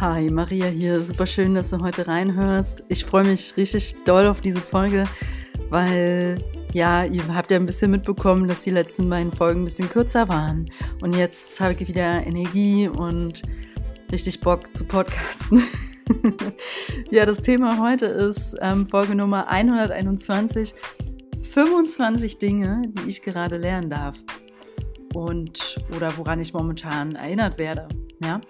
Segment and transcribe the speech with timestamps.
[0.00, 1.00] Hi, Maria hier.
[1.00, 2.82] Super schön, dass du heute reinhörst.
[2.88, 5.04] Ich freue mich richtig doll auf diese Folge,
[5.68, 6.38] weil
[6.72, 10.28] ja, ihr habt ja ein bisschen mitbekommen, dass die letzten beiden Folgen ein bisschen kürzer
[10.28, 10.68] waren.
[11.00, 13.42] Und jetzt habe ich wieder Energie und
[14.10, 15.62] richtig Bock zu podcasten.
[17.12, 20.74] ja, das Thema heute ist ähm, Folge Nummer 121.
[21.40, 24.18] 25 Dinge, die ich gerade lernen darf.
[25.14, 27.86] Und oder woran ich momentan erinnert werde.
[28.20, 28.40] Ja,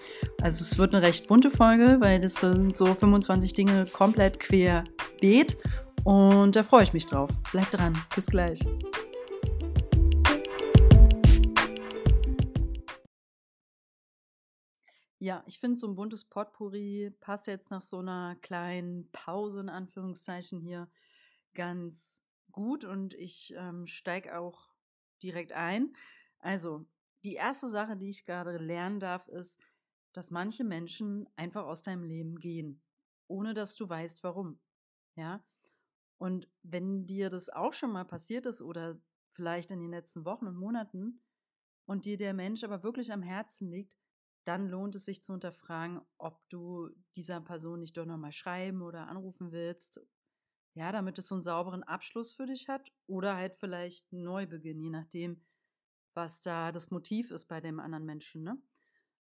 [0.40, 5.56] also es wird eine recht bunte Folge, weil das sind so 25 Dinge komplett querbeet
[6.04, 7.30] und da freue ich mich drauf.
[7.50, 8.60] Bleibt dran, bis gleich.
[15.18, 19.70] Ja, ich finde so ein buntes Potpourri passt jetzt nach so einer kleinen Pause in
[19.70, 20.86] Anführungszeichen hier
[21.54, 24.68] ganz gut und ich ähm, steige auch
[25.22, 25.94] direkt ein.
[26.40, 26.84] Also,
[27.24, 29.60] die erste Sache, die ich gerade lernen darf, ist,
[30.12, 32.82] dass manche Menschen einfach aus deinem Leben gehen,
[33.26, 34.60] ohne dass du weißt, warum.
[35.16, 35.44] Ja.
[36.18, 40.46] Und wenn dir das auch schon mal passiert ist oder vielleicht in den letzten Wochen
[40.46, 41.22] und Monaten
[41.86, 43.96] und dir der Mensch aber wirklich am Herzen liegt,
[44.44, 49.08] dann lohnt es sich zu hinterfragen, ob du dieser Person nicht doch nochmal schreiben oder
[49.08, 50.00] anrufen willst.
[50.76, 54.80] Ja, damit es so einen sauberen Abschluss für dich hat oder halt vielleicht einen Neubeginn,
[54.80, 55.40] je nachdem,
[56.14, 58.42] was da das Motiv ist bei dem anderen Menschen.
[58.42, 58.60] Ne?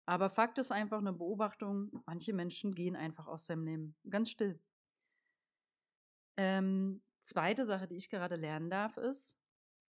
[0.05, 4.59] Aber Fakt ist einfach eine Beobachtung, manche Menschen gehen einfach aus seinem Leben ganz still.
[6.37, 9.39] Ähm, zweite Sache, die ich gerade lernen darf, ist,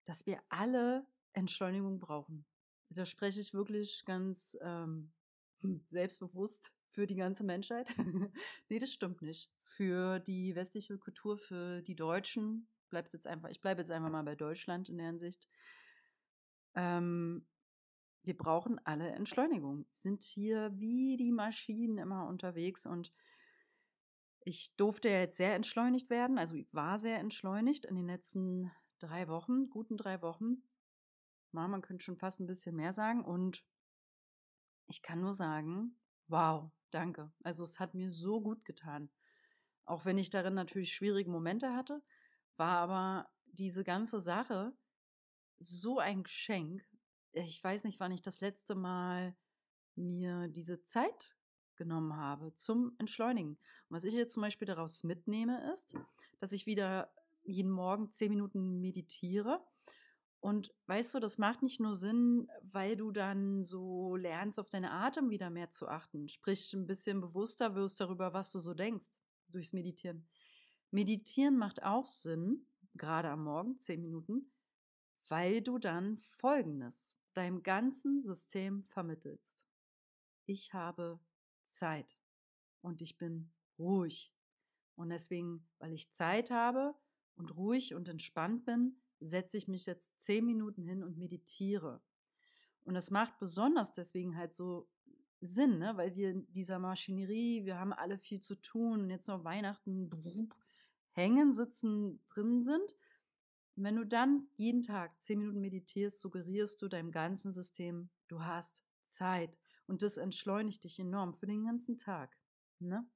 [0.05, 2.47] dass wir alle Entschleunigung brauchen.
[2.89, 5.13] Da spreche ich wirklich ganz ähm,
[5.87, 7.95] selbstbewusst für die ganze Menschheit.
[8.69, 9.51] nee, das stimmt nicht.
[9.63, 14.23] Für die westliche Kultur, für die Deutschen, bleib's jetzt einfach, ich bleibe jetzt einfach mal
[14.23, 15.49] bei Deutschland in der Hinsicht,
[16.77, 17.45] ähm,
[18.23, 19.87] wir brauchen alle Entschleunigung.
[19.95, 23.13] Sind hier wie die Maschinen immer unterwegs und
[24.45, 26.39] ich durfte ja jetzt sehr entschleunigt werden.
[26.39, 30.63] Also ich war sehr entschleunigt in den letzten drei Wochen, guten drei Wochen.
[31.51, 33.25] man könnte schon fast ein bisschen mehr sagen.
[33.25, 33.65] Und
[34.87, 37.33] ich kann nur sagen, wow, danke.
[37.43, 39.11] Also es hat mir so gut getan.
[39.85, 42.03] Auch wenn ich darin natürlich schwierige Momente hatte,
[42.57, 44.77] war aber diese ganze Sache
[45.59, 46.85] so ein Geschenk.
[47.33, 49.37] Ich weiß nicht, wann ich das letzte Mal
[49.95, 51.37] mir diese Zeit
[51.77, 53.51] genommen habe zum Entschleunigen.
[53.51, 55.95] Und was ich jetzt zum Beispiel daraus mitnehme, ist,
[56.39, 57.13] dass ich wieder
[57.45, 59.65] jeden Morgen zehn Minuten meditiere.
[60.41, 64.93] Und weißt du, das macht nicht nur Sinn, weil du dann so lernst, auf deine
[64.93, 66.29] Atem wieder mehr zu achten.
[66.29, 69.19] Sprich, ein bisschen bewusster wirst darüber, was du so denkst,
[69.49, 70.29] durchs Meditieren.
[70.91, 74.53] Meditieren macht auch Sinn, gerade am Morgen, zehn Minuten,
[75.29, 79.67] weil du dann Folgendes deinem ganzen System vermittelst.
[80.47, 81.21] Ich habe
[81.65, 82.19] Zeit
[82.81, 84.33] und ich bin ruhig.
[84.95, 86.95] Und deswegen, weil ich Zeit habe
[87.35, 92.01] und ruhig und entspannt bin, setze ich mich jetzt zehn Minuten hin und meditiere.
[92.85, 94.89] Und das macht besonders deswegen halt so
[95.41, 95.97] Sinn, ne?
[95.97, 100.09] weil wir in dieser Maschinerie, wir haben alle viel zu tun jetzt noch Weihnachten
[101.13, 102.95] hängen, sitzen, drin sind
[103.77, 108.43] und wenn du dann jeden Tag zehn Minuten meditierst, suggerierst du deinem ganzen System, du
[108.43, 109.59] hast Zeit.
[109.87, 112.39] Und das entschleunigt dich enorm für den ganzen Tag.
[112.79, 113.07] Ne?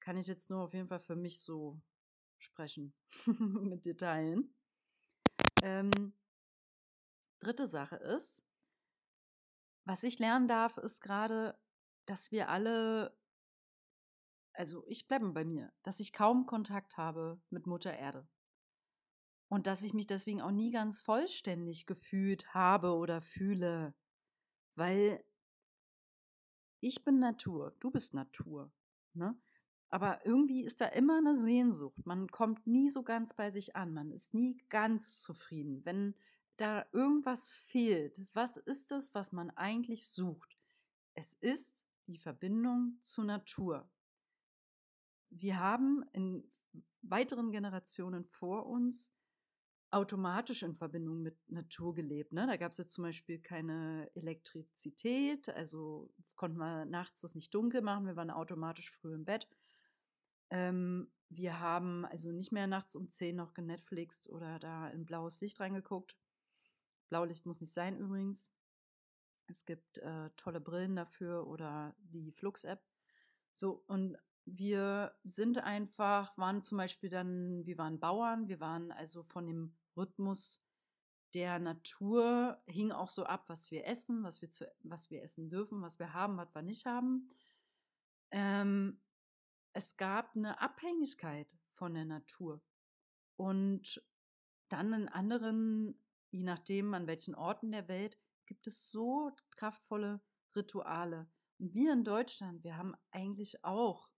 [0.00, 1.80] Kann ich jetzt nur auf jeden Fall für mich so
[2.38, 2.94] sprechen,
[3.26, 4.54] mit dir teilen.
[5.62, 5.90] Ähm,
[7.38, 8.46] dritte Sache ist,
[9.84, 11.58] was ich lernen darf, ist gerade,
[12.04, 13.18] dass wir alle,
[14.52, 18.28] also ich bleibe bei mir, dass ich kaum Kontakt habe mit Mutter Erde.
[19.48, 23.94] Und dass ich mich deswegen auch nie ganz vollständig gefühlt habe oder fühle.
[24.74, 25.24] Weil
[26.80, 28.70] ich bin Natur, du bist Natur.
[29.14, 29.36] Ne?
[29.90, 32.04] Aber irgendwie ist da immer eine Sehnsucht.
[32.04, 33.94] Man kommt nie so ganz bei sich an.
[33.94, 35.84] Man ist nie ganz zufrieden.
[35.84, 36.14] Wenn
[36.58, 40.56] da irgendwas fehlt, was ist es, was man eigentlich sucht?
[41.14, 43.88] Es ist die Verbindung zur Natur.
[45.30, 46.50] Wir haben in
[47.02, 49.14] weiteren Generationen vor uns
[49.90, 52.32] automatisch in Verbindung mit Natur gelebt.
[52.32, 52.46] Ne?
[52.46, 57.80] Da gab es jetzt zum Beispiel keine Elektrizität, also konnten wir nachts das nicht dunkel
[57.80, 59.48] machen, wir waren automatisch früh im Bett.
[60.50, 65.40] Ähm, wir haben also nicht mehr nachts um 10 noch genetflixt oder da in blaues
[65.40, 66.16] Licht reingeguckt.
[67.08, 68.52] Blaulicht muss nicht sein übrigens.
[69.46, 72.82] Es gibt äh, tolle Brillen dafür oder die Flux-App.
[73.52, 74.18] So, und
[74.56, 79.76] wir sind einfach, waren zum Beispiel dann, wir waren Bauern, wir waren also von dem
[79.96, 80.64] Rhythmus
[81.34, 85.50] der Natur hing auch so ab, was wir essen, was wir, zu, was wir essen
[85.50, 87.28] dürfen, was wir haben, was wir nicht haben.
[88.30, 89.00] ähm,
[89.72, 92.60] es gab eine Abhängigkeit von der Natur.
[93.36, 94.02] Und
[94.68, 100.20] dann in anderen, je nachdem an welchen Orten der Welt, gibt es so kraftvolle
[100.56, 101.30] Rituale.
[101.58, 104.08] Und wir in Deutschland, wir haben eigentlich auch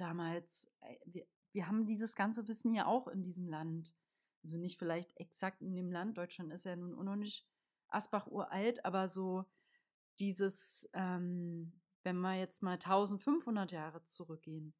[0.00, 3.94] damals, äh, wir, wir haben dieses ganze Wissen ja auch in diesem Land.
[4.42, 7.46] Also nicht vielleicht exakt in dem Land, Deutschland ist ja nun auch noch nicht
[7.88, 9.44] Asbach uralt, aber so
[10.18, 14.74] dieses, ähm, wenn wir jetzt mal 1500 Jahre zurückgehen,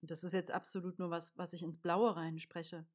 [0.00, 2.86] das ist jetzt absolut nur was, was ich ins Blaue reinspreche,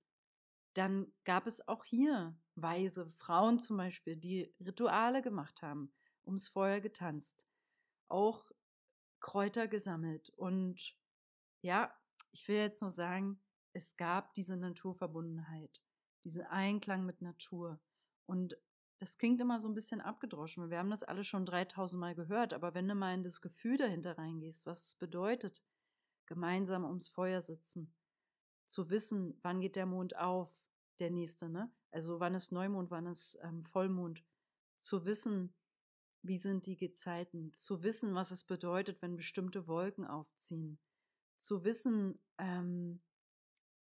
[0.73, 5.93] dann gab es auch hier weise Frauen zum Beispiel, die Rituale gemacht haben,
[6.25, 7.47] ums Feuer getanzt,
[8.07, 8.50] auch
[9.21, 10.29] Kräuter gesammelt.
[10.31, 10.97] Und
[11.61, 11.93] ja,
[12.31, 13.41] ich will jetzt nur sagen,
[13.73, 15.81] es gab diese Naturverbundenheit,
[16.25, 17.79] diesen Einklang mit Natur.
[18.25, 18.57] Und
[18.99, 20.69] das klingt immer so ein bisschen abgedroschen.
[20.69, 23.77] Wir haben das alle schon 3000 Mal gehört, aber wenn du mal in das Gefühl
[23.77, 25.63] dahinter reingehst, was es bedeutet,
[26.25, 27.93] gemeinsam ums Feuer sitzen,
[28.65, 30.65] zu wissen, wann geht der Mond auf,
[30.99, 31.71] der nächste, ne?
[31.91, 34.23] Also wann ist Neumond, wann ist ähm, Vollmond,
[34.75, 35.53] zu wissen,
[36.23, 40.79] wie sind die Gezeiten, zu wissen, was es bedeutet, wenn bestimmte Wolken aufziehen,
[41.35, 43.01] zu wissen, ähm,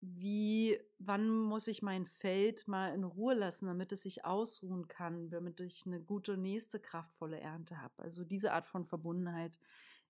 [0.02, 5.30] wie, wann muss ich mein Feld mal in Ruhe lassen, damit es sich ausruhen kann,
[5.30, 8.04] damit ich eine gute nächste kraftvolle Ernte habe.
[8.04, 9.60] Also diese Art von Verbundenheit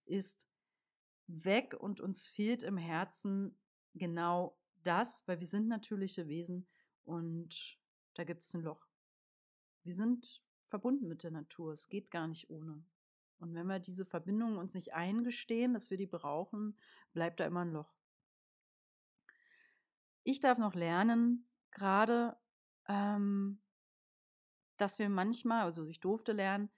[0.05, 0.49] ist
[1.27, 3.55] weg und uns fehlt im Herzen
[3.93, 6.67] genau das, weil wir sind natürliche Wesen
[7.05, 7.77] und
[8.15, 8.87] da gibt es ein Loch.
[9.83, 10.42] Wir sind
[10.73, 11.71] verbunden mit der Natur.
[11.71, 12.83] Es geht gar nicht ohne.
[13.37, 16.75] Und wenn wir diese Verbindung uns nicht eingestehen, dass wir die brauchen,
[17.13, 17.93] bleibt da immer ein Loch.
[20.23, 22.35] Ich darf noch lernen, gerade,
[22.87, 23.61] ähm,
[24.77, 26.71] dass wir manchmal, also ich durfte lernen,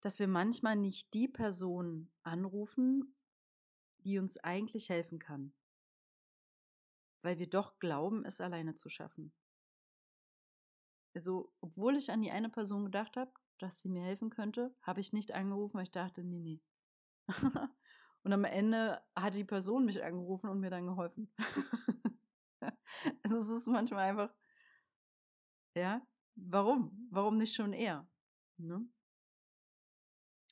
[0.00, 3.16] dass wir manchmal nicht die Person anrufen,
[4.04, 5.52] die uns eigentlich helfen kann.
[7.22, 9.32] Weil wir doch glauben, es alleine zu schaffen.
[11.14, 15.00] Also, obwohl ich an die eine Person gedacht habe, dass sie mir helfen könnte, habe
[15.00, 16.60] ich nicht angerufen, weil ich dachte, nee, nee.
[18.24, 21.32] und am Ende hat die Person mich angerufen und mir dann geholfen.
[23.22, 24.34] also es ist manchmal einfach,
[25.76, 27.08] ja, warum?
[27.10, 28.08] Warum nicht schon eher?
[28.56, 28.86] Ne?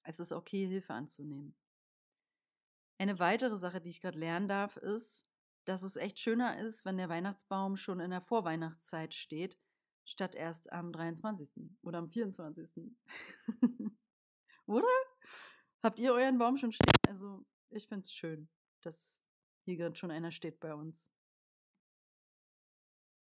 [0.04, 1.56] Es ist okay, Hilfe anzunehmen.
[2.98, 5.28] Eine weitere Sache, die ich gerade lernen darf, ist,
[5.64, 9.58] dass es echt schöner ist, wenn der Weihnachtsbaum schon in der Vorweihnachtszeit steht,
[10.04, 11.50] statt erst am 23.
[11.82, 12.94] oder am 24.
[14.66, 14.87] oder?
[15.82, 16.94] Habt ihr euren Baum schon stehen?
[17.08, 18.49] Also, ich finde es schön,
[18.82, 19.25] dass
[19.64, 21.12] hier gerade schon einer steht bei uns.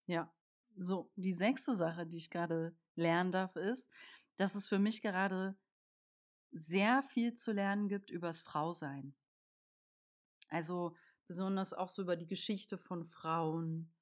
[0.07, 0.33] Ja,
[0.77, 3.91] so, die sechste Sache, die ich gerade lernen darf, ist,
[4.37, 5.57] dass es für mich gerade
[6.51, 9.15] sehr viel zu lernen gibt übers Frausein.
[10.47, 10.95] Also
[11.27, 13.93] besonders auch so über die Geschichte von Frauen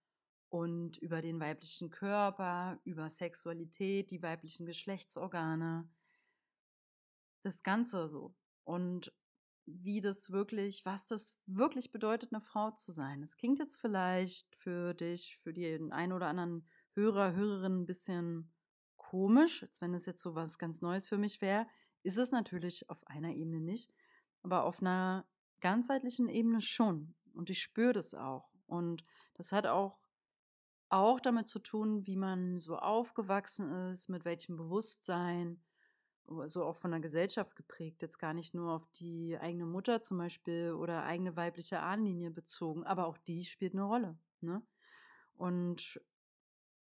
[0.50, 5.90] und über den weiblichen Körper, über Sexualität, die weiblichen Geschlechtsorgane.
[7.44, 8.36] Das Ganze so.
[8.64, 9.14] Und
[9.66, 13.22] wie das wirklich, was das wirklich bedeutet, eine Frau zu sein.
[13.22, 18.54] Es klingt jetzt vielleicht für dich, für den einen oder anderen Hörer, Hörerin ein bisschen
[18.96, 21.68] komisch, als wenn es jetzt so was ganz Neues für mich wäre.
[22.04, 23.94] Ist es natürlich auf einer Ebene nicht,
[24.42, 25.28] aber auf einer
[25.60, 27.16] ganzheitlichen Ebene schon.
[27.34, 28.50] Und ich spüre das auch.
[28.68, 30.00] Und das hat auch,
[30.90, 35.62] auch damit zu tun, wie man so aufgewachsen ist, mit welchem Bewusstsein,
[36.46, 40.18] so auch von der Gesellschaft geprägt, jetzt gar nicht nur auf die eigene Mutter zum
[40.18, 44.18] Beispiel oder eigene weibliche Ahnenlinie bezogen, aber auch die spielt eine Rolle.
[44.42, 44.62] Ne?
[45.36, 46.02] Und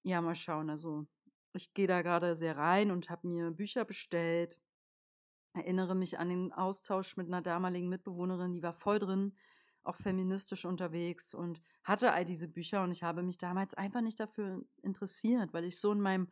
[0.02, 0.70] ja, mal schauen.
[0.70, 1.06] Also
[1.52, 4.60] ich gehe da gerade sehr rein und habe mir Bücher bestellt.
[5.54, 9.36] Erinnere mich an den Austausch mit einer damaligen Mitbewohnerin, die war voll drin,
[9.84, 14.20] auch feministisch unterwegs und hatte all diese Bücher und ich habe mich damals einfach nicht
[14.20, 16.28] dafür interessiert, weil ich so in meinem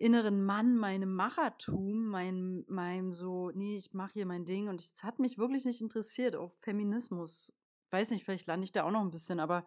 [0.00, 5.04] inneren Mann, meinem Machertum, meinem, meinem so, nee, ich mache hier mein Ding und es
[5.04, 7.54] hat mich wirklich nicht interessiert, auch Feminismus.
[7.90, 9.66] Weiß nicht, vielleicht lande ich da auch noch ein bisschen, aber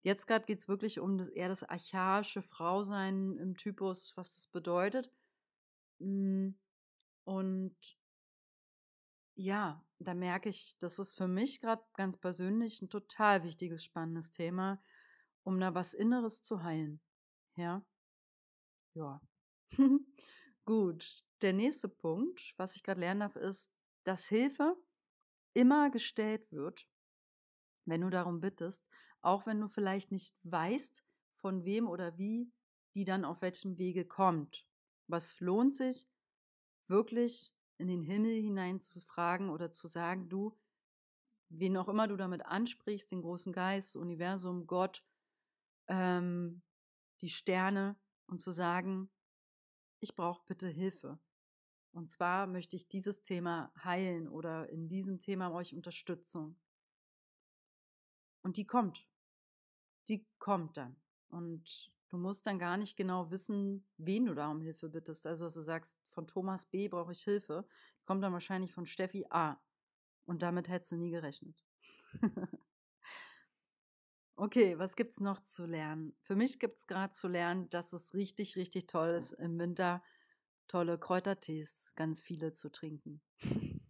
[0.00, 4.46] jetzt gerade geht es wirklich um das, eher das archaische Frausein im Typus, was das
[4.46, 5.12] bedeutet.
[6.00, 6.58] Hm,
[7.24, 7.76] und
[9.36, 14.30] ja, da merke ich, das ist für mich gerade ganz persönlich ein total wichtiges, spannendes
[14.30, 14.82] Thema,
[15.44, 17.00] um da was Inneres zu heilen.
[17.54, 17.84] Ja.
[18.94, 19.20] Ja.
[20.64, 23.74] Gut, der nächste Punkt, was ich gerade lernen darf, ist,
[24.04, 24.76] dass Hilfe
[25.54, 26.88] immer gestellt wird,
[27.84, 28.88] wenn du darum bittest,
[29.20, 32.52] auch wenn du vielleicht nicht weißt, von wem oder wie
[32.94, 34.66] die dann auf welchem Wege kommt.
[35.06, 36.08] Was lohnt sich,
[36.88, 40.56] wirklich in den Himmel hinein zu fragen oder zu sagen, du,
[41.48, 45.04] wen auch immer du damit ansprichst, den großen Geist, Universum, Gott,
[45.88, 46.62] ähm,
[47.20, 49.10] die Sterne und zu sagen,
[50.00, 51.18] ich brauche bitte Hilfe.
[51.92, 56.58] Und zwar möchte ich dieses Thema heilen oder in diesem Thema ich Unterstützung.
[58.42, 59.08] Und die kommt.
[60.08, 61.00] Die kommt dann.
[61.28, 65.26] Und du musst dann gar nicht genau wissen, wen du da um Hilfe bittest.
[65.26, 67.66] Also, dass du sagst, von Thomas B brauche ich Hilfe,
[68.04, 69.60] kommt dann wahrscheinlich von Steffi A.
[70.24, 71.64] Und damit hättest du nie gerechnet.
[74.36, 76.16] okay, was gibt's noch zu lernen?
[76.20, 80.02] Für mich gibt's gerade zu lernen, dass es richtig, richtig toll ist, im Winter
[80.68, 83.20] tolle Kräutertees, ganz viele zu trinken.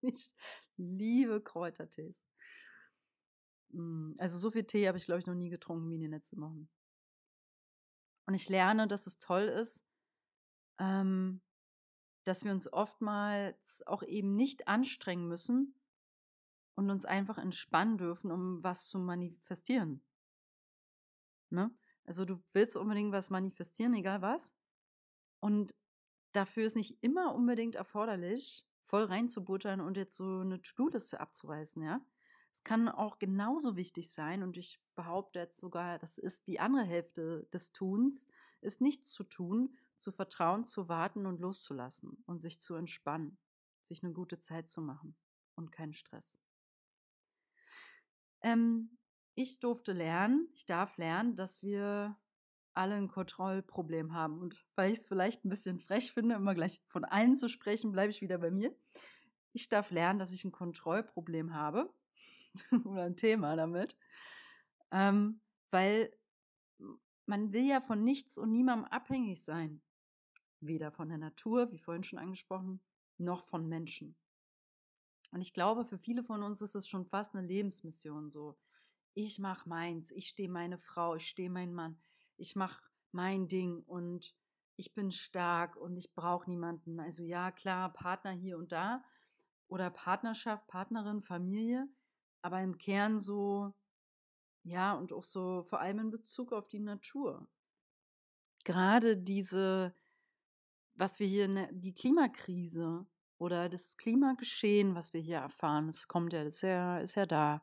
[0.00, 0.34] ich
[0.76, 2.26] liebe Kräutertees.
[3.70, 6.10] Mm, also so viel Tee habe ich, glaube ich, noch nie getrunken wie in den
[6.10, 6.68] letzten Wochen.
[8.28, 9.86] Und ich lerne, dass es toll ist,
[10.78, 11.40] ähm,
[12.24, 15.74] dass wir uns oftmals auch eben nicht anstrengen müssen
[16.74, 20.02] und uns einfach entspannen dürfen, um was zu manifestieren.
[21.48, 21.74] Ne?
[22.04, 24.54] Also du willst unbedingt was manifestieren, egal was.
[25.40, 25.74] Und
[26.32, 32.02] dafür ist nicht immer unbedingt erforderlich, voll reinzubuttern und jetzt so eine To-Do-Liste abzureißen, ja.
[32.52, 36.84] Es kann auch genauso wichtig sein und ich behaupte jetzt sogar, das ist die andere
[36.84, 38.26] Hälfte des Tuns,
[38.60, 43.38] ist nichts zu tun, zu vertrauen, zu warten und loszulassen und sich zu entspannen,
[43.80, 45.14] sich eine gute Zeit zu machen
[45.54, 46.40] und keinen Stress.
[48.40, 48.98] Ähm,
[49.36, 52.18] ich durfte lernen, ich darf lernen, dass wir
[52.74, 54.40] alle ein Kontrollproblem haben.
[54.40, 57.92] Und weil ich es vielleicht ein bisschen frech finde, immer gleich von allen zu sprechen,
[57.92, 58.74] bleibe ich wieder bei mir.
[59.52, 61.88] Ich darf lernen, dass ich ein Kontrollproblem habe
[62.84, 63.96] oder ein Thema damit,
[64.90, 65.40] ähm,
[65.70, 66.12] weil
[67.26, 69.82] man will ja von nichts und niemandem abhängig sein.
[70.60, 72.80] Weder von der Natur, wie vorhin schon angesprochen,
[73.18, 74.16] noch von Menschen.
[75.30, 78.56] Und ich glaube, für viele von uns ist es schon fast eine Lebensmission so.
[79.14, 82.00] Ich mache meins, ich stehe meine Frau, ich stehe mein Mann,
[82.36, 84.34] ich mache mein Ding und
[84.76, 87.00] ich bin stark und ich brauche niemanden.
[87.00, 89.02] Also ja, klar, Partner hier und da
[89.66, 91.88] oder Partnerschaft, Partnerin, Familie,
[92.42, 93.74] aber im Kern so,
[94.68, 97.48] ja, und auch so vor allem in Bezug auf die Natur.
[98.64, 99.94] Gerade diese,
[100.94, 103.06] was wir hier, die Klimakrise
[103.38, 107.26] oder das Klimageschehen, was wir hier erfahren, das kommt ja, das ist ja, ist ja
[107.26, 107.62] da.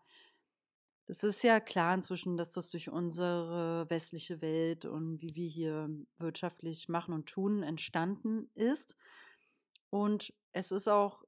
[1.07, 5.89] Das ist ja klar inzwischen, dass das durch unsere westliche Welt und wie wir hier
[6.17, 8.95] wirtschaftlich machen und tun entstanden ist.
[9.91, 11.23] Und es ist auch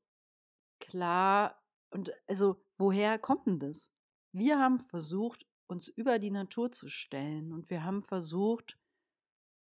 [0.80, 3.92] klar, und also woher kommt denn das?
[4.32, 8.78] Wir haben versucht, uns über die Natur zu stellen und wir haben versucht,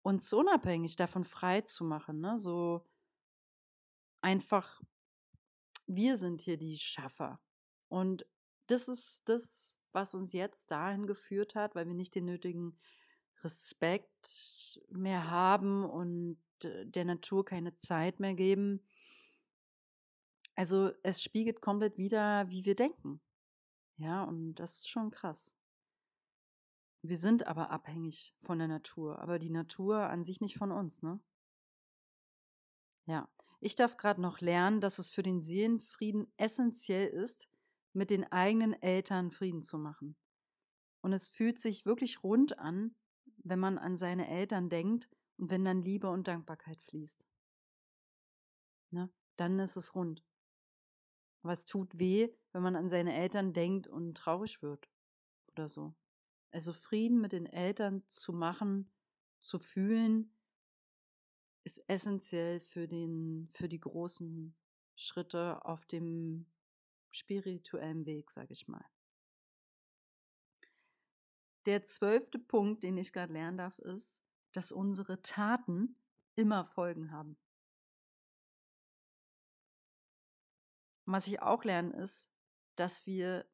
[0.03, 2.21] uns unabhängig davon frei zu machen.
[2.21, 2.37] Ne?
[2.37, 2.87] So
[4.21, 4.81] einfach,
[5.87, 7.41] wir sind hier die Schaffer.
[7.89, 8.27] Und
[8.69, 12.79] das ist das, was uns jetzt dahin geführt hat, weil wir nicht den nötigen
[13.43, 18.83] Respekt mehr haben und der Natur keine Zeit mehr geben.
[20.55, 23.21] Also es spiegelt komplett wieder, wie wir denken.
[23.97, 25.55] Ja, und das ist schon krass.
[27.09, 31.03] Wir sind aber abhängig von der Natur, aber die Natur an sich nicht von uns,
[31.03, 31.21] ne?
[33.07, 33.29] Ja,
[33.61, 37.49] ich darf gerade noch lernen, dass es für den Seelenfrieden essentiell ist,
[37.93, 40.17] mit den eigenen Eltern Frieden zu machen.
[41.01, 42.97] Und es fühlt sich wirklich rund an,
[43.45, 47.25] wenn man an seine Eltern denkt und wenn dann Liebe und Dankbarkeit fließt.
[48.91, 49.09] Ne?
[49.37, 50.25] Dann ist es rund.
[51.43, 54.91] Aber es tut weh, wenn man an seine Eltern denkt und traurig wird
[55.53, 55.95] oder so.
[56.57, 58.91] Also Frieden mit den Eltern zu machen,
[59.41, 60.35] zu fühlen,
[61.65, 64.57] ist essentiell für, den, für die großen
[64.95, 66.47] Schritte auf dem
[67.11, 68.87] spirituellen Weg, sage ich mal.
[71.67, 76.01] Der zwölfte Punkt, den ich gerade lernen darf, ist, dass unsere Taten
[76.37, 77.37] immer Folgen haben.
[81.05, 82.33] was ich auch lerne, ist,
[82.77, 83.47] dass wir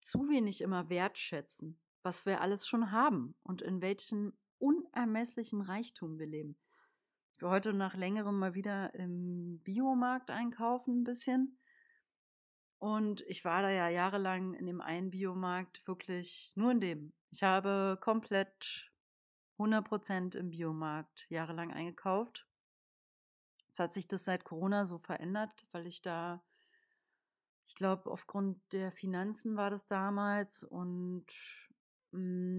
[0.00, 6.26] zu wenig immer wertschätzen, was wir alles schon haben und in welchem unermesslichen Reichtum wir
[6.26, 6.56] leben.
[7.36, 11.58] Ich war heute nach längerem mal wieder im Biomarkt einkaufen ein bisschen.
[12.78, 17.12] Und ich war da ja jahrelang in dem einen Biomarkt wirklich nur in dem.
[17.30, 18.92] Ich habe komplett
[19.58, 22.46] 100% im Biomarkt jahrelang eingekauft.
[23.66, 26.44] Jetzt hat sich das seit Corona so verändert, weil ich da,
[27.64, 31.26] ich glaube, aufgrund der Finanzen war das damals und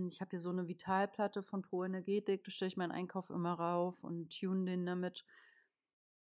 [0.07, 3.53] ich habe hier so eine Vitalplatte von Pro Energetik, da stelle ich meinen Einkauf immer
[3.53, 5.25] rauf und tune den damit.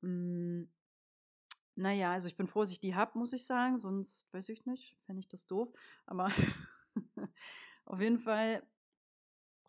[0.01, 0.69] Hm,
[1.75, 4.65] naja, also ich bin froh, dass ich die habe, muss ich sagen, sonst weiß ich
[4.65, 5.71] nicht, fände ich das doof.
[6.05, 6.29] Aber
[7.85, 8.67] auf jeden Fall,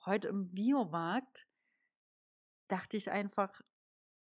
[0.05, 1.47] heute im Biomarkt
[2.67, 3.63] dachte ich einfach,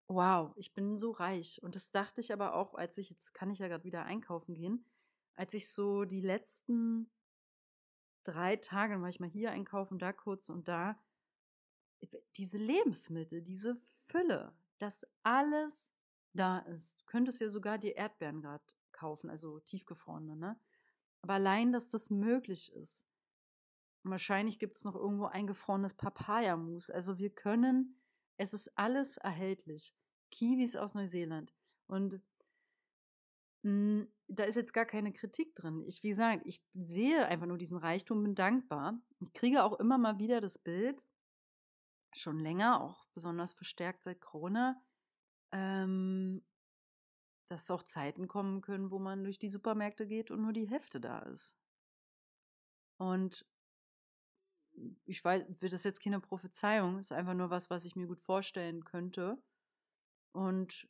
[0.08, 1.64] wow, ich bin so reich.
[1.64, 4.54] Und das dachte ich aber auch, als ich, jetzt kann ich ja gerade wieder einkaufen
[4.54, 4.86] gehen,
[5.36, 7.10] als ich so die letzten
[8.24, 11.00] drei Tage, dann war ich mal hier einkaufen, da kurz und da,
[12.38, 15.94] diese Lebensmittel, diese Fülle, dass alles
[16.34, 17.02] da ist.
[17.02, 20.60] Du könntest ja sogar die Erdbeeren gerade kaufen, also tiefgefrorene, ne?
[21.22, 23.08] Aber allein, dass das möglich ist.
[24.04, 26.90] Wahrscheinlich gibt es noch irgendwo eingefrorenes Papayamus.
[26.90, 28.02] Also wir können,
[28.38, 29.94] es ist alles erhältlich.
[30.32, 31.54] Kiwis aus Neuseeland.
[31.86, 32.20] Und
[33.62, 35.82] mh, da ist jetzt gar keine Kritik drin.
[35.82, 39.00] Ich, wie gesagt, ich sehe einfach nur diesen Reichtum, bin dankbar.
[39.20, 41.04] Ich kriege auch immer mal wieder das Bild,
[42.14, 44.82] schon länger, auch besonders verstärkt seit Corona,
[45.52, 46.46] ähm,
[47.48, 51.02] dass auch Zeiten kommen können, wo man durch die Supermärkte geht und nur die Hälfte
[51.02, 51.58] da ist.
[52.98, 53.46] Und
[55.06, 58.22] ich weiß, wird das jetzt keine Prophezeiung, ist einfach nur was, was ich mir gut
[58.22, 59.42] vorstellen könnte.
[60.32, 60.88] Und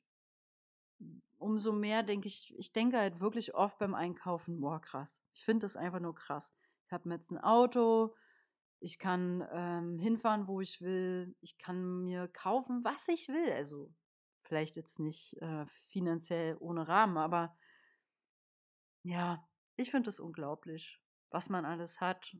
[1.37, 5.21] umso mehr denke ich, ich denke halt wirklich oft beim Einkaufen, boah, krass.
[5.33, 6.53] Ich finde das einfach nur krass.
[6.85, 8.15] Ich habe jetzt ein Auto,
[8.79, 13.51] ich kann ähm, hinfahren, wo ich will, ich kann mir kaufen, was ich will.
[13.53, 13.93] Also
[14.39, 17.55] vielleicht jetzt nicht äh, finanziell ohne Rahmen, aber
[19.03, 22.37] ja, ich finde das unglaublich, was man alles hat.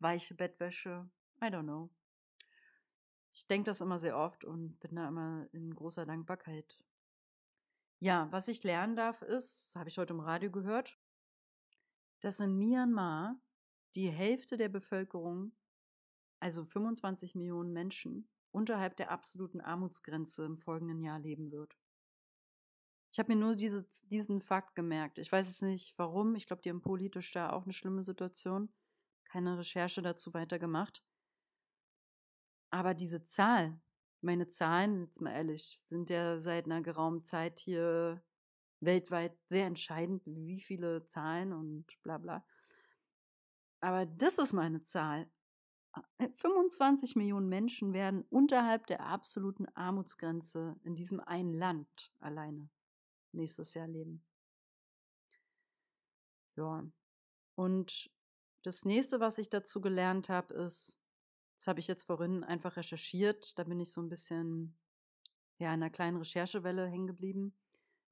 [0.00, 1.10] Weiche Bettwäsche,
[1.42, 1.90] I don't know.
[3.32, 6.78] Ich denke das immer sehr oft und bin da immer in großer Dankbarkeit
[8.00, 10.98] ja, was ich lernen darf, ist, habe ich heute im Radio gehört,
[12.20, 13.40] dass in Myanmar
[13.94, 15.52] die Hälfte der Bevölkerung,
[16.40, 21.76] also 25 Millionen Menschen, unterhalb der absoluten Armutsgrenze im folgenden Jahr leben wird.
[23.10, 25.18] Ich habe mir nur diese, diesen Fakt gemerkt.
[25.18, 26.34] Ich weiß jetzt nicht warum.
[26.36, 28.72] Ich glaube, die haben politisch da auch eine schlimme Situation.
[29.24, 31.02] Keine Recherche dazu weiter gemacht.
[32.70, 33.80] Aber diese Zahl,
[34.20, 38.22] meine Zahlen, jetzt mal ehrlich, sind ja seit einer geraumen Zeit hier
[38.80, 42.44] weltweit sehr entscheidend, wie viele Zahlen und bla bla.
[43.80, 45.30] Aber das ist meine Zahl.
[46.34, 52.68] 25 äh, Millionen Menschen werden unterhalb der absoluten Armutsgrenze in diesem einen Land alleine
[53.32, 54.24] nächstes Jahr leben.
[56.56, 56.84] Ja.
[57.54, 58.10] Und
[58.62, 61.04] das nächste, was ich dazu gelernt habe, ist,
[61.58, 63.58] das habe ich jetzt vorhin einfach recherchiert.
[63.58, 64.78] Da bin ich so ein bisschen
[65.58, 67.58] ja, in einer kleinen Recherchewelle hängen geblieben,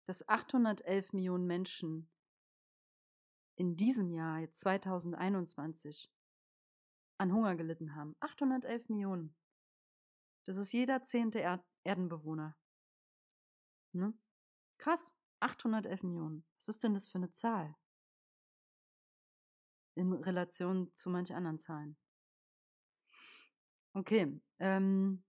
[0.04, 2.10] dass 811 Millionen Menschen
[3.54, 6.12] in diesem Jahr, jetzt 2021,
[7.18, 8.16] an Hunger gelitten haben.
[8.18, 9.36] 811 Millionen.
[10.44, 12.58] Das ist jeder zehnte er Erdenbewohner.
[13.92, 14.12] Ne?
[14.76, 16.44] Krass, 811 Millionen.
[16.58, 17.76] Was ist denn das für eine Zahl?
[19.94, 21.96] In Relation zu manch anderen Zahlen.
[23.96, 24.38] Okay.
[24.58, 25.24] Ähm,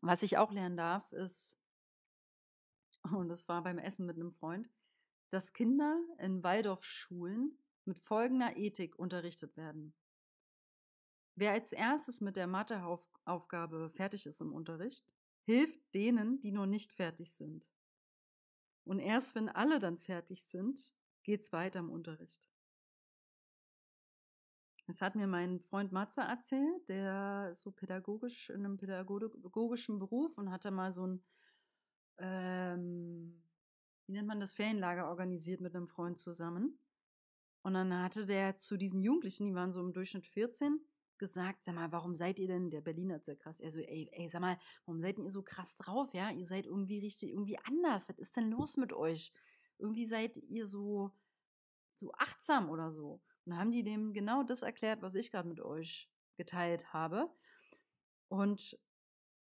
[0.00, 1.60] was ich auch lernen darf, ist,
[3.12, 4.68] und das war beim Essen mit einem Freund,
[5.30, 9.94] dass Kinder in Waldorfschulen mit folgender Ethik unterrichtet werden.
[11.36, 15.06] Wer als erstes mit der Matheaufgabe fertig ist im Unterricht,
[15.44, 17.68] hilft denen, die noch nicht fertig sind.
[18.84, 22.48] Und erst wenn alle dann fertig sind, geht's weiter im Unterricht.
[24.88, 30.38] Das hat mir mein Freund Matze erzählt, der ist so pädagogisch in einem pädagogischen Beruf
[30.38, 31.22] und hatte mal so ein,
[32.16, 33.42] ähm,
[34.06, 36.78] wie nennt man das, Ferienlager organisiert mit einem Freund zusammen.
[37.60, 40.80] Und dann hatte der zu diesen Jugendlichen, die waren so im Durchschnitt 14,
[41.18, 44.08] gesagt, sag mal, warum seid ihr denn, der Berliner ist sehr krass, er so, ey,
[44.12, 46.30] ey, sag mal, warum seid ihr so krass drauf, ja?
[46.30, 48.08] Ihr seid irgendwie richtig, irgendwie anders.
[48.08, 49.34] Was ist denn los mit euch?
[49.76, 51.12] Irgendwie seid ihr so,
[51.94, 53.20] so achtsam oder so.
[53.48, 57.34] Und haben die dem genau das erklärt, was ich gerade mit euch geteilt habe.
[58.28, 58.78] Und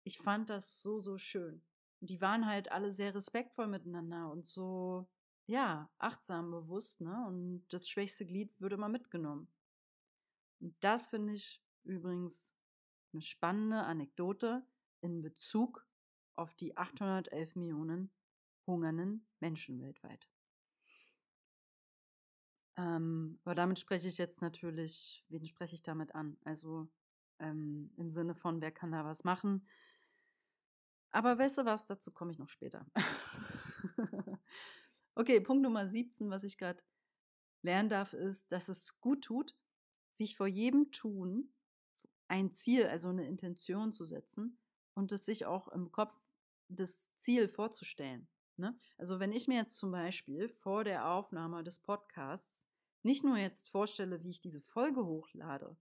[0.03, 1.63] ich fand das so, so schön.
[2.01, 5.07] Und die waren halt alle sehr respektvoll miteinander und so,
[5.45, 7.25] ja, achtsam, bewusst, ne?
[7.25, 9.47] Und das schwächste Glied würde immer mitgenommen.
[10.59, 12.53] Und das finde ich übrigens
[13.13, 14.67] eine spannende Anekdote
[14.99, 15.87] in Bezug
[16.35, 18.11] auf die 811 Millionen
[18.67, 20.29] hungernden Menschen weltweit.
[22.77, 26.37] Ähm, aber damit spreche ich jetzt natürlich, wen spreche ich damit an?
[26.43, 26.87] Also
[27.39, 29.67] ähm, im Sinne von, wer kann da was machen?
[31.11, 32.85] Aber weißt du was, dazu komme ich noch später.
[35.15, 36.83] okay, Punkt Nummer 17, was ich gerade
[37.61, 39.55] lernen darf, ist, dass es gut tut,
[40.11, 41.53] sich vor jedem Tun
[42.27, 44.57] ein Ziel, also eine Intention zu setzen
[44.93, 46.13] und es sich auch im Kopf
[46.67, 48.27] das Ziel vorzustellen.
[48.57, 48.77] Ne?
[48.97, 52.69] Also wenn ich mir jetzt zum Beispiel vor der Aufnahme des Podcasts
[53.03, 55.77] nicht nur jetzt vorstelle, wie ich diese Folge hochlade,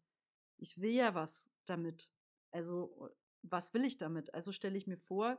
[0.58, 2.10] ich will ja was damit.
[2.50, 3.10] Also
[3.42, 4.34] was will ich damit?
[4.34, 5.38] Also stelle ich mir vor,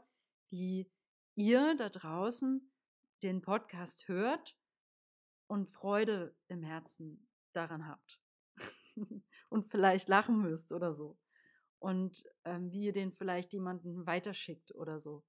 [0.50, 0.92] wie
[1.36, 2.72] ihr da draußen
[3.24, 4.58] den Podcast hört
[5.48, 8.22] und Freude im Herzen daran habt.
[9.50, 11.18] und vielleicht lachen müsst oder so.
[11.80, 15.24] Und ähm, wie ihr den vielleicht jemanden weiterschickt oder so.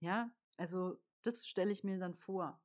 [0.00, 2.60] Ja, also das stelle ich mir dann vor,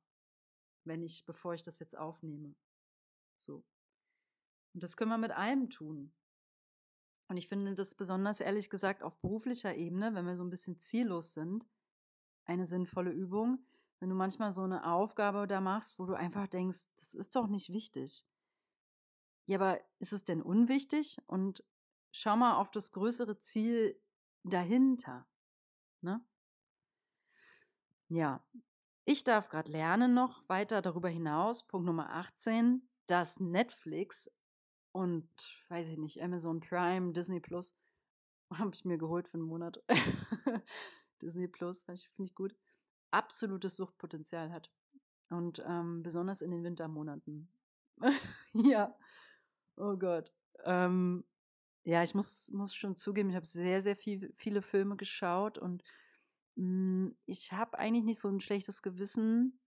[0.84, 2.54] wenn ich, bevor ich das jetzt aufnehme.
[3.36, 3.64] So.
[4.74, 6.12] Und das können wir mit allem tun.
[7.28, 10.78] Und ich finde das besonders ehrlich gesagt auf beruflicher Ebene, wenn wir so ein bisschen
[10.78, 11.68] ziellos sind,
[12.44, 13.64] eine sinnvolle Übung,
[14.00, 17.46] wenn du manchmal so eine Aufgabe da machst, wo du einfach denkst, das ist doch
[17.46, 18.26] nicht wichtig.
[19.46, 21.18] Ja, aber ist es denn unwichtig?
[21.26, 21.64] Und
[22.12, 24.00] schau mal auf das größere Ziel
[24.42, 25.28] dahinter.
[26.00, 26.24] Ne?
[28.12, 28.44] Ja,
[29.04, 31.68] ich darf gerade lernen noch weiter darüber hinaus.
[31.68, 34.28] Punkt Nummer 18, dass Netflix
[34.90, 35.28] und,
[35.68, 37.72] weiß ich nicht, Amazon Prime, Disney Plus,
[38.52, 39.80] habe ich mir geholt für einen Monat.
[41.22, 42.56] Disney Plus, finde ich, gut,
[43.12, 44.72] absolutes Suchtpotenzial hat.
[45.28, 47.48] Und ähm, besonders in den Wintermonaten.
[48.54, 48.92] ja,
[49.76, 50.32] oh Gott.
[50.64, 51.24] Ähm,
[51.84, 55.84] ja, ich muss, muss schon zugeben, ich habe sehr, sehr viel, viele Filme geschaut und
[56.56, 59.60] ich habe eigentlich nicht so ein schlechtes Gewissen.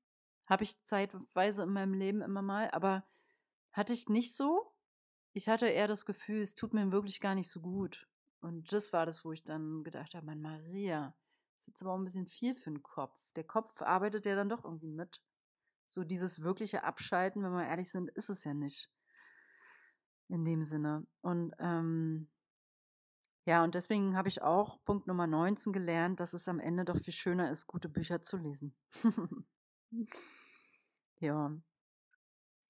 [0.46, 3.08] Habe ich zeitweise in meinem Leben immer mal, aber
[3.72, 4.74] hatte ich nicht so.
[5.32, 8.08] Ich hatte eher das Gefühl, es tut mir wirklich gar nicht so gut.
[8.40, 11.16] Und das war das, wo ich dann gedacht habe, Mann, Maria,
[11.58, 13.18] ist jetzt aber auch ein bisschen viel für den Kopf.
[13.36, 15.22] Der Kopf arbeitet ja dann doch irgendwie mit.
[15.86, 18.92] So dieses wirkliche Abschalten, wenn wir ehrlich sind, ist es ja nicht.
[20.28, 21.08] In dem Sinne.
[21.22, 22.30] Und ähm,
[23.46, 26.98] ja, und deswegen habe ich auch Punkt Nummer 19 gelernt, dass es am Ende doch
[26.98, 28.74] viel schöner ist, gute Bücher zu lesen.
[31.20, 31.52] ja.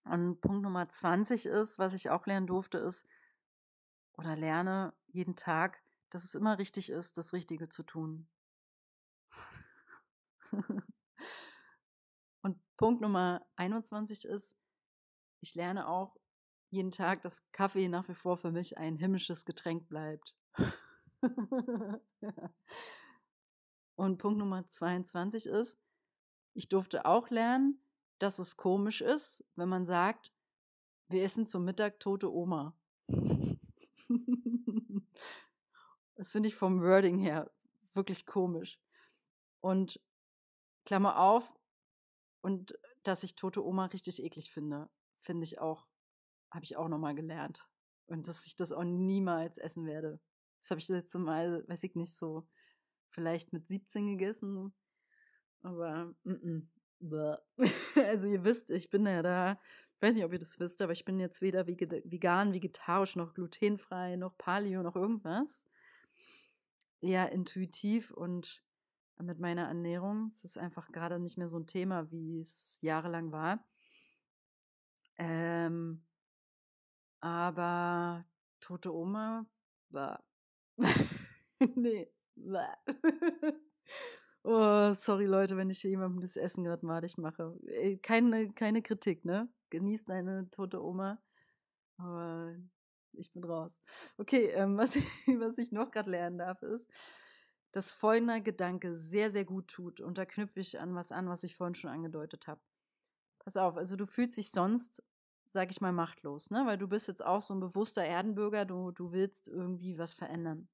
[0.06, 3.08] Und Punkt Nummer 20 ist, was ich auch lernen durfte, ist,
[4.14, 8.28] oder lerne jeden Tag, dass es immer richtig ist, das Richtige zu tun.
[12.42, 14.58] Und Punkt Nummer 21 ist,
[15.40, 16.16] ich lerne auch
[16.70, 20.36] jeden Tag, dass Kaffee nach wie vor für mich ein himmlisches Getränk bleibt.
[23.96, 25.80] Und Punkt Nummer 22 ist,
[26.54, 27.80] ich durfte auch lernen,
[28.20, 30.34] dass es komisch ist, wenn man sagt,
[31.08, 32.76] wir essen zum Mittag tote Oma.
[36.16, 37.52] das finde ich vom Wording her
[37.94, 38.80] wirklich komisch.
[39.62, 40.02] Und
[40.86, 41.54] Klammer auf,
[42.42, 44.90] und dass ich tote Oma richtig eklig finde,
[45.20, 45.88] finde ich auch,
[46.52, 47.68] habe ich auch nochmal gelernt.
[48.08, 50.20] Und dass ich das auch niemals essen werde.
[50.64, 52.48] Das habe ich das letzte Mal, weiß ich nicht, so
[53.10, 54.74] vielleicht mit 17 gegessen.
[55.62, 56.68] Aber, mm
[57.02, 57.38] -mm.
[58.08, 59.60] also ihr wisst, ich bin ja da,
[59.98, 63.34] ich weiß nicht, ob ihr das wisst, aber ich bin jetzt weder vegan, vegetarisch, noch
[63.34, 65.68] glutenfrei, noch Paleo, noch irgendwas.
[67.02, 68.64] Eher intuitiv und
[69.18, 70.28] mit meiner Ernährung.
[70.28, 73.68] Es ist einfach gerade nicht mehr so ein Thema, wie es jahrelang war.
[75.18, 76.06] Ähm,
[77.20, 78.26] aber
[78.62, 79.46] tote Oma
[79.90, 80.24] war.
[81.76, 82.12] nee.
[84.44, 87.58] oh, sorry Leute, wenn ich hier jemandem das Essen gerade madig mache.
[88.02, 89.50] Keine, keine Kritik, ne?
[89.70, 91.22] Genießt deine tote Oma.
[91.98, 92.56] Aber
[93.14, 93.80] ich bin raus.
[94.18, 95.06] Okay, ähm, was, ich,
[95.40, 96.90] was ich noch gerade lernen darf, ist,
[97.72, 100.00] dass folgender Gedanke sehr, sehr gut tut.
[100.02, 102.62] Und da knüpfe ich an was an, was ich vorhin schon angedeutet habe.
[103.40, 105.04] Pass auf, also du fühlst dich sonst,
[105.54, 106.64] sag ich mal, machtlos, ne?
[106.66, 110.68] Weil du bist jetzt auch so ein bewusster Erdenbürger, du, du willst irgendwie was verändern.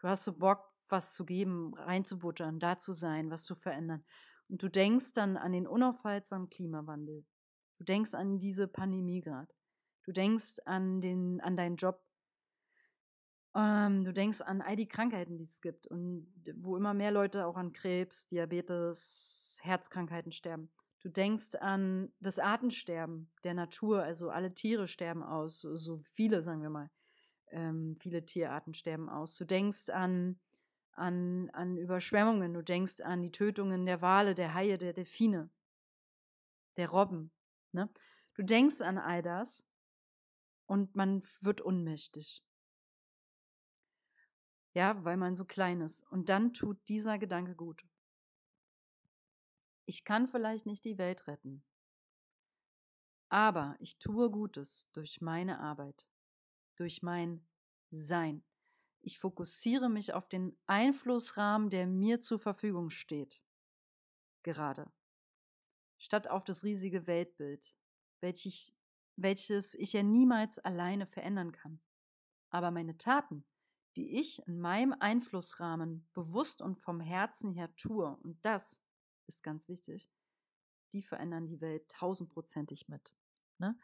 [0.00, 4.04] Du hast so Bock, was zu geben, reinzubuttern, da zu sein, was zu verändern.
[4.48, 7.26] Und du denkst dann an den unaufhaltsamen Klimawandel.
[7.76, 9.52] Du denkst an diese Pandemie gerade.
[10.04, 12.02] Du denkst an den, an deinen Job,
[13.54, 17.46] ähm, du denkst an all die Krankheiten, die es gibt und wo immer mehr Leute
[17.46, 20.70] auch an Krebs, Diabetes, Herzkrankheiten sterben.
[21.00, 26.62] Du denkst an das Artensterben der Natur, also alle Tiere sterben aus, so viele, sagen
[26.62, 26.90] wir mal.
[27.50, 29.36] Ähm, viele Tierarten sterben aus.
[29.36, 30.40] Du denkst an,
[30.92, 35.50] an, an Überschwemmungen, du denkst an die Tötungen der Wale, der Haie, der Delfine,
[36.76, 37.30] der Robben.
[37.72, 37.88] Ne?
[38.34, 39.66] Du denkst an all das
[40.66, 42.42] und man wird ohnmächtig.
[44.74, 46.02] Ja, weil man so klein ist.
[46.10, 47.84] Und dann tut dieser Gedanke gut.
[49.88, 51.64] Ich kann vielleicht nicht die Welt retten,
[53.30, 56.06] aber ich tue Gutes durch meine Arbeit,
[56.76, 57.48] durch mein
[57.88, 58.44] Sein.
[59.00, 63.42] Ich fokussiere mich auf den Einflussrahmen, der mir zur Verfügung steht.
[64.42, 64.92] gerade.
[65.96, 67.78] Statt auf das riesige Weltbild,
[68.20, 68.76] welches,
[69.16, 71.80] welches ich ja niemals alleine verändern kann.
[72.50, 73.46] Aber meine Taten,
[73.96, 78.82] die ich in meinem Einflussrahmen bewusst und vom Herzen her tue, und das
[79.28, 80.08] ist ganz wichtig,
[80.92, 83.14] die verändern die Welt tausendprozentig mit.
[83.58, 83.78] Ne?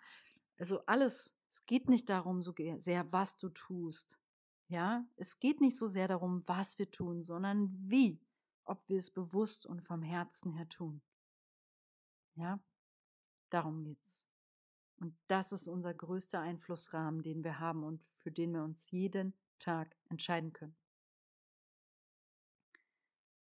[0.59, 4.21] Also alles, es geht nicht darum so sehr, was du tust.
[4.69, 8.21] Ja, es geht nicht so sehr darum, was wir tun, sondern wie,
[8.65, 11.03] ob wir es bewusst und vom Herzen her tun.
[12.35, 12.59] Ja,
[13.51, 14.27] darum geht's.
[14.97, 19.35] Und das ist unser größter Einflussrahmen, den wir haben und für den wir uns jeden
[19.59, 20.77] Tag entscheiden können.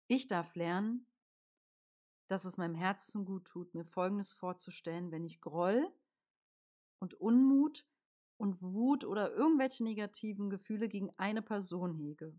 [0.08, 1.06] Ich darf lernen,
[2.26, 5.92] dass es meinem Herzen gut tut, mir Folgendes vorzustellen, wenn ich Groll
[6.98, 7.86] und Unmut
[8.36, 12.38] und Wut oder irgendwelche negativen Gefühle gegen eine Person hege.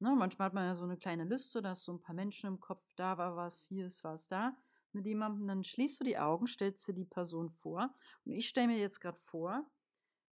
[0.00, 2.48] Ne, manchmal hat man ja so eine kleine Liste, da ist so ein paar Menschen
[2.48, 4.56] im Kopf, da war was, hier ist was, da
[4.92, 7.94] mit jemandem, dann schließt du die Augen, stellst dir die Person vor.
[8.24, 9.64] Und ich stelle mir jetzt gerade vor,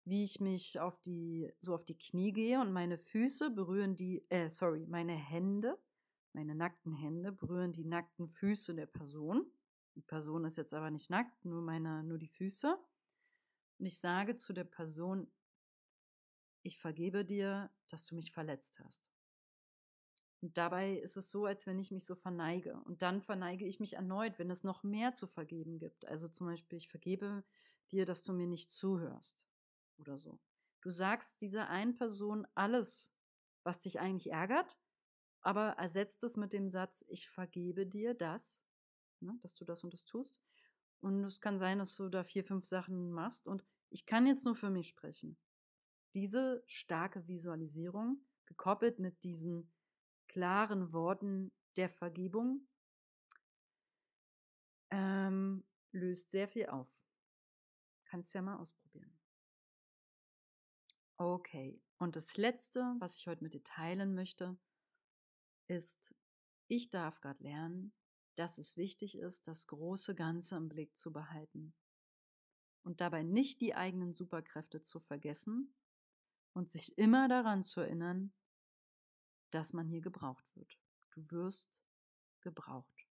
[0.05, 4.25] wie ich mich auf die, so auf die Knie gehe und meine Füße berühren die,
[4.29, 5.77] äh, sorry, meine Hände
[6.37, 9.51] meine nackten Hände berühren die nackten Füße der Person.
[9.95, 12.77] Die Person ist jetzt aber nicht nackt, nur meine, nur die Füße.
[13.79, 15.31] Und ich sage zu der Person,
[16.61, 19.09] ich vergebe dir, dass du mich verletzt hast.
[20.41, 22.79] Und dabei ist es so, als wenn ich mich so verneige.
[22.81, 26.05] Und dann verneige ich mich erneut, wenn es noch mehr zu vergeben gibt.
[26.05, 27.43] Also zum Beispiel, ich vergebe
[27.89, 29.47] dir, dass du mir nicht zuhörst.
[29.97, 30.39] Oder so.
[30.81, 33.11] Du sagst dieser einen Person alles,
[33.63, 34.77] was dich eigentlich ärgert,
[35.41, 38.63] aber ersetzt es mit dem Satz, ich vergebe dir das,
[39.19, 40.41] ne, dass du das und das tust.
[40.99, 43.47] Und es kann sein, dass du da vier, fünf Sachen machst.
[43.47, 45.37] Und ich kann jetzt nur für mich sprechen.
[46.15, 49.71] Diese starke Visualisierung, gekoppelt mit diesen
[50.27, 52.67] klaren Worten der Vergebung,
[54.89, 56.89] ähm, löst sehr viel auf.
[58.05, 59.17] Kannst ja mal ausprobieren.
[61.17, 64.57] Okay, und das Letzte, was ich heute mit dir teilen möchte,
[65.67, 66.15] ist,
[66.67, 67.93] ich darf gerade lernen,
[68.35, 71.73] dass es wichtig ist, das große Ganze im Blick zu behalten
[72.83, 75.75] und dabei nicht die eigenen Superkräfte zu vergessen
[76.53, 78.33] und sich immer daran zu erinnern,
[79.49, 80.79] dass man hier gebraucht wird.
[81.11, 81.83] Du wirst
[82.41, 83.07] gebraucht.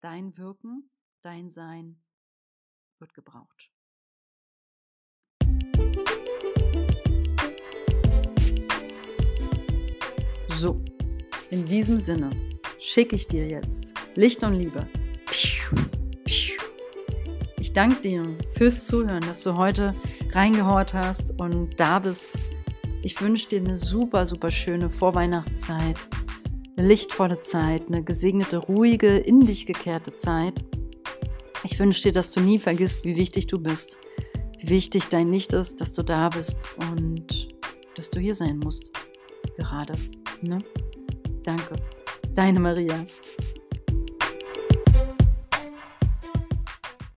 [0.00, 0.90] Dein Wirken,
[1.20, 2.02] dein Sein
[2.98, 3.70] wird gebraucht.
[10.48, 10.84] So,
[11.50, 12.30] in diesem Sinne
[12.78, 14.88] schicke ich dir jetzt Licht und Liebe.
[17.58, 19.94] Ich danke dir fürs Zuhören, dass du heute
[20.32, 22.38] reingehört hast und da bist.
[23.02, 25.96] Ich wünsche dir eine super, super schöne Vorweihnachtszeit,
[26.76, 30.64] eine lichtvolle Zeit, eine gesegnete, ruhige, in dich gekehrte Zeit.
[31.64, 33.98] Ich wünsche dir, dass du nie vergisst, wie wichtig du bist,
[34.58, 37.48] wie wichtig dein Licht ist, dass du da bist und
[37.94, 38.90] dass du hier sein musst.
[39.56, 39.94] Gerade.
[40.42, 40.58] Ne?
[41.42, 41.76] Danke.
[42.34, 43.06] Deine Maria.